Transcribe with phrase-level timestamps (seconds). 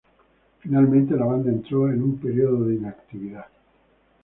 [0.61, 3.45] Finalmente, la banda entró en un periodo de inactividad.